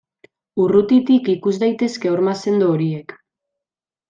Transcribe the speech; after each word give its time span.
Urrutitik 0.63 1.29
ikus 1.33 1.53
daitezke 1.65 2.13
horma 2.15 2.35
sendo 2.41 2.71
horiek. 2.75 3.15